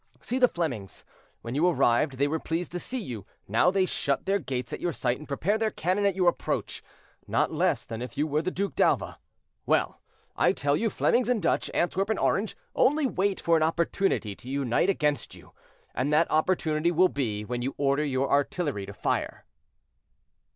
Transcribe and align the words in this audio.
See 0.19 0.39
the 0.39 0.47
Flemings—when 0.47 1.53
you 1.53 1.67
arrived 1.67 2.13
they 2.13 2.27
were 2.27 2.39
pleased 2.39 2.71
to 2.71 2.79
see 2.79 2.97
you; 2.97 3.23
now 3.47 3.69
they 3.69 3.85
shut 3.85 4.25
their 4.25 4.39
gates 4.39 4.73
at 4.73 4.79
your 4.79 4.91
sight, 4.93 5.19
and 5.19 5.27
prepare 5.27 5.59
their 5.59 5.69
cannon 5.69 6.07
at 6.07 6.15
your 6.15 6.27
approach, 6.29 6.81
not 7.27 7.51
less 7.51 7.85
than 7.85 8.01
if 8.01 8.17
you 8.17 8.25
were 8.25 8.41
the 8.41 8.49
Duc 8.49 8.73
d'Alva. 8.73 9.19
Well! 9.67 10.01
I 10.35 10.53
tell 10.53 10.75
you, 10.75 10.89
Flemings 10.89 11.29
and 11.29 11.39
Dutch, 11.39 11.69
Antwerp 11.75 12.09
and 12.09 12.17
Orange, 12.17 12.57
only 12.73 13.05
wait 13.05 13.39
for 13.39 13.55
an 13.55 13.61
opportunity 13.61 14.35
to 14.37 14.49
unite 14.49 14.89
against 14.89 15.35
you, 15.35 15.51
and 15.93 16.11
that 16.11 16.31
opportunity 16.31 16.89
will 16.89 17.07
be 17.07 17.45
when 17.45 17.61
you 17.61 17.75
order 17.77 18.03
your 18.03 18.27
artillery 18.27 18.87
to 18.87 18.93
fire." 18.95 19.45